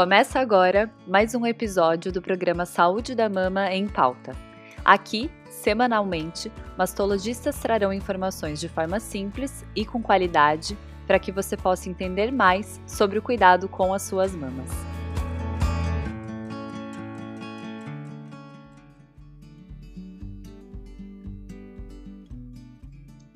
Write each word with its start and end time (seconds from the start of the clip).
Começa 0.00 0.40
agora 0.40 0.90
mais 1.06 1.34
um 1.34 1.44
episódio 1.44 2.10
do 2.10 2.22
programa 2.22 2.64
Saúde 2.64 3.14
da 3.14 3.28
Mama 3.28 3.70
em 3.70 3.86
Pauta. 3.86 4.34
Aqui, 4.82 5.30
semanalmente, 5.50 6.50
mastologistas 6.74 7.58
trarão 7.58 7.92
informações 7.92 8.58
de 8.58 8.66
forma 8.66 8.98
simples 8.98 9.62
e 9.76 9.84
com 9.84 10.02
qualidade 10.02 10.74
para 11.06 11.18
que 11.18 11.30
você 11.30 11.54
possa 11.54 11.90
entender 11.90 12.32
mais 12.32 12.80
sobre 12.86 13.18
o 13.18 13.22
cuidado 13.22 13.68
com 13.68 13.92
as 13.92 14.00
suas 14.00 14.34
mamas. 14.34 14.89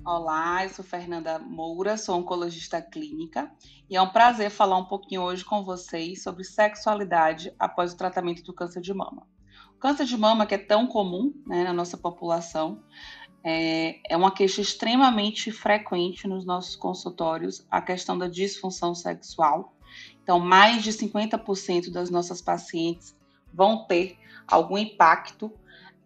Olá, 0.06 0.62
eu 0.62 0.68
sou 0.68 0.84
Fernanda 0.84 1.38
Moura, 1.38 1.96
sou 1.96 2.18
oncologista 2.18 2.82
clínica 2.82 3.50
e 3.88 3.96
é 3.96 4.02
um 4.02 4.10
prazer 4.10 4.50
falar 4.50 4.76
um 4.76 4.84
pouquinho 4.84 5.22
hoje 5.22 5.42
com 5.42 5.64
vocês 5.64 6.22
sobre 6.22 6.44
sexualidade 6.44 7.54
após 7.58 7.94
o 7.94 7.96
tratamento 7.96 8.42
do 8.42 8.52
câncer 8.52 8.82
de 8.82 8.92
mama. 8.92 9.26
O 9.74 9.78
câncer 9.78 10.04
de 10.04 10.14
mama, 10.14 10.44
que 10.44 10.56
é 10.56 10.58
tão 10.58 10.86
comum 10.86 11.32
né, 11.46 11.64
na 11.64 11.72
nossa 11.72 11.96
população, 11.96 12.84
é, 13.42 13.98
é 14.06 14.14
uma 14.14 14.30
queixa 14.30 14.60
extremamente 14.60 15.50
frequente 15.50 16.28
nos 16.28 16.44
nossos 16.44 16.76
consultórios, 16.76 17.66
a 17.70 17.80
questão 17.80 18.18
da 18.18 18.28
disfunção 18.28 18.94
sexual. 18.94 19.74
Então, 20.22 20.38
mais 20.38 20.82
de 20.82 20.92
50% 20.92 21.90
das 21.90 22.10
nossas 22.10 22.42
pacientes 22.42 23.16
vão 23.54 23.86
ter 23.86 24.18
algum 24.46 24.76
impacto 24.76 25.50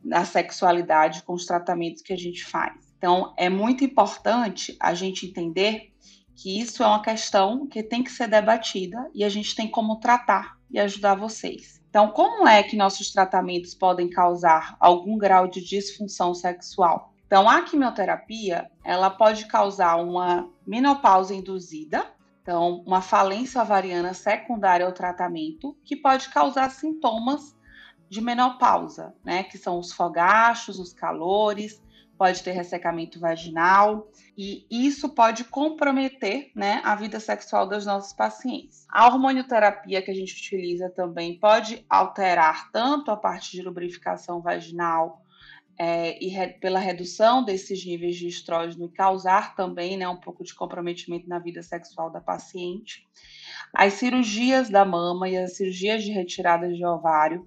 na 0.05 0.24
sexualidade 0.24 1.24
com 1.24 1.33
os 1.33 1.44
tratamentos 1.44 2.00
que 2.00 2.12
a 2.12 2.16
gente 2.16 2.44
faz. 2.44 2.88
Então, 2.98 3.32
é 3.36 3.48
muito 3.48 3.84
importante 3.84 4.76
a 4.80 4.92
gente 4.92 5.26
entender 5.26 5.92
que 6.34 6.60
isso 6.60 6.82
é 6.82 6.86
uma 6.86 7.02
questão 7.02 7.66
que 7.66 7.82
tem 7.82 8.02
que 8.02 8.12
ser 8.12 8.28
debatida 8.28 9.10
e 9.14 9.24
a 9.24 9.28
gente 9.28 9.54
tem 9.54 9.68
como 9.68 9.96
tratar 9.96 10.58
e 10.70 10.78
ajudar 10.78 11.14
vocês. 11.14 11.80
Então, 11.88 12.08
como 12.08 12.46
é 12.46 12.62
que 12.62 12.77
nossos 12.77 13.10
tratamentos 13.10 13.74
podem 13.74 14.10
causar 14.10 14.77
algum 14.78 15.16
grau 15.16 15.48
de 15.48 15.64
disfunção 15.64 16.34
sexual? 16.34 17.12
Então, 17.27 17.48
a 17.48 17.62
quimioterapia, 17.62 18.70
ela 18.84 19.10
pode 19.10 19.46
causar 19.46 19.96
uma 19.96 20.48
menopausa 20.66 21.34
induzida, 21.34 22.06
então, 22.42 22.83
uma 22.86 23.02
falência 23.02 23.60
ovariana 23.60 24.14
secundária 24.14 24.86
ao 24.86 24.92
tratamento, 24.92 25.77
que 25.84 25.94
pode 25.94 26.30
causar 26.30 26.70
sintomas 26.70 27.55
de 28.08 28.22
menopausa, 28.22 29.14
né, 29.22 29.42
que 29.42 29.58
são 29.58 29.78
os 29.78 29.92
fogachos, 29.92 30.78
os 30.78 30.94
calores, 30.94 31.83
pode 32.19 32.42
ter 32.42 32.50
ressecamento 32.50 33.20
vaginal 33.20 34.11
e 34.36 34.66
isso 34.70 35.08
pode 35.11 35.44
comprometer 35.44 36.50
né, 36.55 36.83
a 36.84 36.97
vida 36.97 37.20
sexual 37.20 37.66
dos 37.69 37.86
nossos 37.86 38.12
pacientes. 38.12 38.84
A 38.91 39.06
hormonioterapia 39.06 40.02
que 40.02 40.11
a 40.11 40.14
gente 40.14 40.34
utiliza 40.34 40.91
também 40.91 41.39
pode 41.39 41.86
alterar 41.89 42.70
tanto 42.72 43.12
a 43.12 43.16
parte 43.16 43.52
de 43.52 43.62
lubrificação 43.62 44.42
vaginal 44.42 45.22
é, 45.78 46.22
e 46.22 46.28
re, 46.28 46.48
pela 46.55 46.80
redução 46.80 47.44
desses 47.44 47.84
níveis 47.86 48.16
de 48.16 48.27
estrógeno 48.27 48.86
e 48.86 48.89
causar 48.89 49.55
também 49.55 49.96
né, 49.96 50.08
um 50.08 50.16
pouco 50.16 50.42
de 50.42 50.52
comprometimento 50.52 51.28
na 51.28 51.39
vida 51.39 51.62
sexual 51.62 52.11
da 52.11 52.20
paciente. 52.20 53.06
As 53.72 53.94
cirurgias 53.94 54.69
da 54.69 54.84
mama 54.84 55.28
e 55.28 55.36
as 55.36 55.56
cirurgias 55.56 56.02
de 56.02 56.11
retirada 56.11 56.69
de 56.69 56.84
ovário 56.84 57.46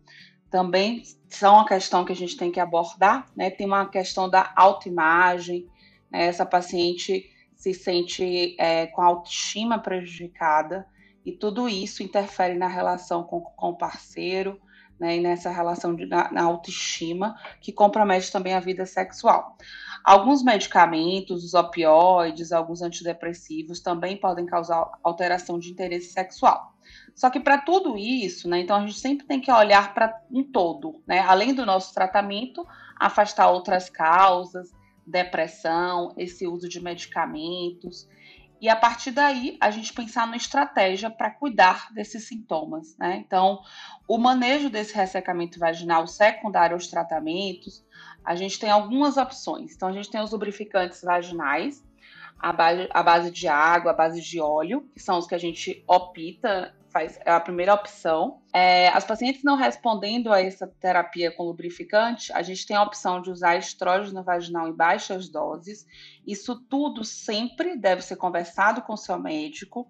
também 0.52 1.02
são 1.30 1.56
uma 1.56 1.66
questão 1.66 2.04
que 2.04 2.12
a 2.12 2.16
gente 2.16 2.36
tem 2.36 2.52
que 2.52 2.60
abordar, 2.60 3.26
né? 3.36 3.50
Tem 3.50 3.66
uma 3.66 3.88
questão 3.88 4.30
da 4.30 4.52
autoimagem, 4.56 5.66
né? 6.12 6.26
essa 6.26 6.46
paciente 6.46 7.32
se 7.56 7.74
sente 7.74 8.56
é, 8.60 8.88
com 8.88 9.02
a 9.02 9.06
autoestima 9.06 9.80
prejudicada 9.80 10.86
e 11.26 11.32
tudo 11.32 11.70
isso 11.70 12.04
interfere 12.04 12.56
na 12.56 12.68
relação 12.68 13.24
com, 13.24 13.40
com 13.40 13.70
o 13.70 13.78
parceiro, 13.78 14.60
né? 15.02 15.18
E 15.18 15.20
nessa 15.20 15.50
relação 15.50 15.96
de, 15.96 16.06
na, 16.06 16.32
na 16.32 16.44
autoestima 16.44 17.36
que 17.60 17.74
compromete 17.74 18.32
também 18.32 18.54
a 18.54 18.60
vida 18.60 18.86
sexual. 18.86 19.58
Alguns 20.04 20.44
medicamentos, 20.44 21.44
os 21.44 21.56
opioides, 21.56 22.52
alguns 22.52 22.84
antidepressivos 22.84 23.80
também 23.80 24.16
podem 24.16 24.46
causar 24.46 24.92
alteração 25.04 25.58
de 25.58 25.72
interesse 25.72 26.14
sexual. 26.14 26.76
Só 27.16 27.32
que 27.32 27.40
para 27.40 27.58
tudo 27.58 27.98
isso, 27.98 28.48
né, 28.48 28.60
então 28.60 28.78
a 28.78 28.82
gente 28.82 29.00
sempre 29.00 29.26
tem 29.26 29.42
que 29.42 29.52
olhar 29.52 29.92
para 29.94 30.22
um 30.32 30.44
todo, 30.44 31.02
né? 31.08 31.20
Além 31.20 31.54
do 31.54 31.66
nosso 31.66 31.94
tratamento, 31.94 32.66
afastar 32.96 33.50
outras 33.50 33.90
causas, 33.90 34.72
depressão, 35.06 36.14
esse 36.16 36.46
uso 36.46 36.70
de 36.70 36.80
medicamentos. 36.80 38.08
E 38.62 38.70
a 38.70 38.76
partir 38.76 39.10
daí, 39.10 39.58
a 39.60 39.72
gente 39.72 39.92
pensar 39.92 40.28
numa 40.28 40.38
estratégia 40.38 41.10
para 41.10 41.32
cuidar 41.32 41.92
desses 41.92 42.28
sintomas, 42.28 42.96
né? 42.96 43.18
Então, 43.26 43.60
o 44.08 44.20
manejo 44.20 44.70
desse 44.70 44.94
ressecamento 44.94 45.58
vaginal 45.58 46.06
secundário 46.06 46.76
aos 46.76 46.86
tratamentos, 46.86 47.84
a 48.24 48.36
gente 48.36 48.60
tem 48.60 48.70
algumas 48.70 49.18
opções. 49.18 49.74
Então, 49.74 49.90
a 49.90 49.92
gente 49.92 50.12
tem 50.12 50.22
os 50.22 50.32
lubrificantes 50.32 51.02
vaginais, 51.02 51.84
a 52.38 52.54
base, 52.54 52.88
a 52.92 53.02
base 53.02 53.32
de 53.32 53.48
água, 53.48 53.92
a 53.92 53.96
base 53.96 54.22
de 54.22 54.40
óleo, 54.40 54.88
que 54.94 55.00
são 55.00 55.18
os 55.18 55.26
que 55.26 55.34
a 55.34 55.40
gente 55.40 55.84
opta 55.88 56.76
faz, 56.92 57.20
é 57.26 57.32
a 57.32 57.40
primeira 57.40 57.74
opção. 57.74 58.42
É, 58.54 58.90
as 58.90 59.04
pacientes 59.04 59.44
não 59.44 59.56
respondendo 59.56 60.32
a 60.32 60.42
essa 60.42 60.68
terapia 60.68 61.32
com 61.32 61.44
lubrificante, 61.44 62.32
a 62.34 62.42
gente 62.42 62.66
tem 62.66 62.76
a 62.76 62.84
opção 62.84 63.22
de 63.22 63.32
usar 63.32 63.56
estrógeno 63.58 64.24
vaginal 64.24 64.68
em 64.68 64.74
baixas 64.74 65.30
doses. 65.30 65.86
Isso 66.28 66.60
tudo 66.70 67.04
sempre 67.04 67.76
deve 67.78 68.02
ser 68.02 68.18
conversado 68.18 68.82
com 68.82 68.96
seu 68.98 69.18
médico. 69.18 69.90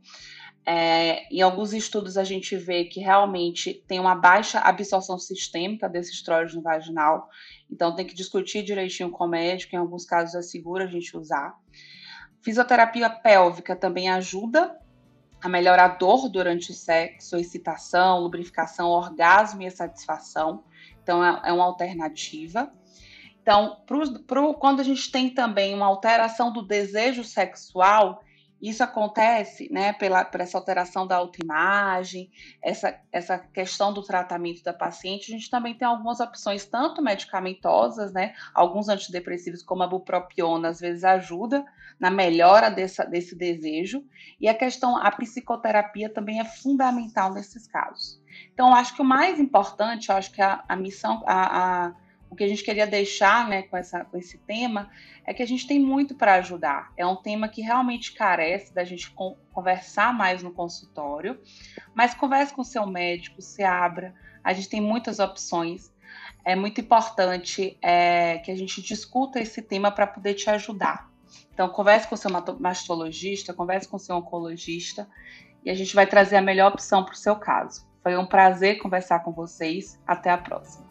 É, 0.63 1.27
em 1.33 1.41
alguns 1.41 1.73
estudos 1.73 2.17
a 2.17 2.23
gente 2.23 2.55
vê 2.55 2.85
que 2.85 2.99
realmente 2.99 3.83
tem 3.87 3.99
uma 3.99 4.13
baixa 4.13 4.59
absorção 4.59 5.17
sistêmica 5.17 5.89
desse 5.89 6.11
estrógeno 6.11 6.61
vaginal, 6.61 7.27
então 7.69 7.95
tem 7.95 8.05
que 8.05 8.13
discutir 8.13 8.61
direitinho 8.61 9.09
com 9.09 9.25
o 9.25 9.27
médico, 9.27 9.75
em 9.75 9.79
alguns 9.79 10.05
casos 10.05 10.35
é 10.35 10.41
seguro 10.43 10.83
a 10.83 10.87
gente 10.87 11.17
usar. 11.17 11.55
Fisioterapia 12.43 13.09
pélvica 13.09 13.75
também 13.75 14.09
ajuda 14.09 14.79
a 15.41 15.49
melhorar 15.49 15.85
a 15.85 15.95
dor 15.95 16.29
durante 16.29 16.71
o 16.71 16.73
sexo, 16.73 17.35
excitação, 17.35 18.19
lubrificação, 18.19 18.89
orgasmo 18.89 19.63
e 19.63 19.71
satisfação. 19.71 20.63
Então, 21.01 21.23
é, 21.23 21.49
é 21.49 21.53
uma 21.53 21.65
alternativa. 21.65 22.71
Então, 23.41 23.77
pro, 23.87 24.23
pro, 24.23 24.53
quando 24.53 24.81
a 24.81 24.83
gente 24.83 25.11
tem 25.11 25.29
também 25.33 25.73
uma 25.73 25.87
alteração 25.87 26.53
do 26.53 26.61
desejo 26.61 27.23
sexual, 27.23 28.21
isso 28.61 28.83
acontece 28.83 29.67
né, 29.71 29.91
pela, 29.93 30.23
por 30.23 30.39
essa 30.39 30.57
alteração 30.57 31.07
da 31.07 31.15
autoimagem, 31.15 32.29
essa, 32.61 32.99
essa 33.11 33.39
questão 33.39 33.91
do 33.91 34.03
tratamento 34.03 34.63
da 34.63 34.71
paciente. 34.71 35.31
A 35.31 35.35
gente 35.35 35.49
também 35.49 35.73
tem 35.73 35.87
algumas 35.87 36.19
opções, 36.19 36.65
tanto 36.65 37.01
medicamentosas, 37.01 38.13
né, 38.13 38.35
alguns 38.53 38.87
antidepressivos, 38.87 39.63
como 39.63 39.81
a 39.81 39.87
bupropiona, 39.87 40.69
às 40.69 40.79
vezes 40.79 41.03
ajuda 41.03 41.65
na 41.99 42.11
melhora 42.11 42.69
dessa, 42.69 43.03
desse 43.03 43.35
desejo. 43.35 44.03
E 44.39 44.47
a 44.47 44.53
questão, 44.53 44.95
a 44.95 45.09
psicoterapia 45.11 46.09
também 46.09 46.39
é 46.39 46.45
fundamental 46.45 47.33
nesses 47.33 47.65
casos. 47.65 48.21
Então, 48.53 48.75
acho 48.75 48.95
que 48.95 49.01
o 49.01 49.05
mais 49.05 49.39
importante, 49.39 50.11
acho 50.11 50.31
que 50.31 50.41
a, 50.41 50.63
a 50.67 50.75
missão, 50.75 51.23
a, 51.25 51.87
a 51.87 51.93
o 52.31 52.35
que 52.35 52.45
a 52.45 52.47
gente 52.47 52.63
queria 52.63 52.87
deixar 52.87 53.47
né, 53.49 53.63
com, 53.63 53.75
essa, 53.75 54.05
com 54.05 54.17
esse 54.17 54.37
tema 54.37 54.89
é 55.25 55.33
que 55.33 55.43
a 55.43 55.45
gente 55.45 55.67
tem 55.67 55.77
muito 55.77 56.15
para 56.15 56.35
ajudar. 56.35 56.93
É 56.95 57.05
um 57.05 57.17
tema 57.17 57.49
que 57.49 57.61
realmente 57.61 58.13
carece 58.13 58.73
da 58.73 58.85
gente 58.85 59.11
con 59.11 59.35
conversar 59.51 60.13
mais 60.13 60.41
no 60.41 60.49
consultório, 60.53 61.37
mas 61.93 62.13
converse 62.13 62.53
com 62.53 62.63
seu 62.63 62.87
médico, 62.87 63.41
se 63.41 63.63
abra. 63.63 64.15
A 64.41 64.53
gente 64.53 64.69
tem 64.69 64.79
muitas 64.79 65.19
opções. 65.19 65.93
É 66.45 66.55
muito 66.55 66.79
importante 66.79 67.77
é, 67.81 68.37
que 68.37 68.49
a 68.49 68.55
gente 68.55 68.81
discuta 68.81 69.37
esse 69.41 69.61
tema 69.61 69.91
para 69.91 70.07
poder 70.07 70.33
te 70.33 70.49
ajudar. 70.49 71.11
Então, 71.53 71.67
converse 71.67 72.07
com 72.07 72.15
o 72.15 72.17
seu 72.17 72.31
mastologista, 72.59 73.53
converse 73.53 73.89
com 73.89 73.97
o 73.97 73.99
seu 73.99 74.15
oncologista 74.15 75.05
e 75.65 75.69
a 75.69 75.75
gente 75.75 75.93
vai 75.93 76.07
trazer 76.07 76.37
a 76.37 76.41
melhor 76.41 76.71
opção 76.71 77.03
para 77.03 77.13
o 77.13 77.17
seu 77.17 77.35
caso. 77.35 77.85
Foi 78.01 78.15
um 78.15 78.25
prazer 78.25 78.79
conversar 78.79 79.19
com 79.19 79.33
vocês. 79.33 79.99
Até 80.07 80.29
a 80.29 80.37
próxima. 80.37 80.90